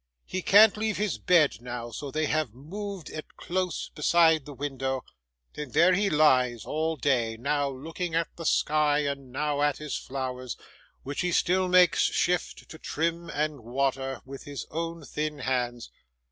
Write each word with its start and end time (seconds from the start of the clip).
He 0.25 0.41
can't 0.41 0.77
leave 0.77 0.97
his 0.97 1.19
bed 1.19 1.61
now, 1.61 1.91
so 1.91 2.09
they 2.09 2.25
have 2.25 2.55
moved 2.55 3.11
it 3.11 3.37
close 3.37 3.89
beside 3.89 4.45
the 4.47 4.53
window, 4.55 5.05
and 5.53 5.73
there 5.73 5.93
he 5.93 6.09
lies, 6.09 6.65
all 6.65 6.95
day: 6.95 7.37
now 7.37 7.69
looking 7.69 8.15
at 8.15 8.35
the 8.35 8.43
sky, 8.47 9.01
and 9.05 9.31
now 9.31 9.61
at 9.61 9.77
his 9.77 9.95
flowers, 9.95 10.57
which 11.03 11.21
he 11.21 11.31
still 11.31 11.67
makes 11.67 11.99
shift 12.01 12.67
to 12.69 12.79
trim 12.79 13.29
and 13.29 13.59
water, 13.59 14.23
with 14.25 14.45
his 14.45 14.65
own 14.71 15.05
thin 15.05 15.37
hands. 15.37 15.91